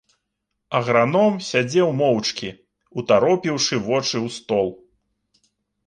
Аграном 0.79 1.33
сядзеў 1.49 1.89
моўчкі, 2.01 2.49
утаропіўшы 3.03 3.75
вочы 3.87 4.13
ў 4.25 4.39
стол. 4.41 4.67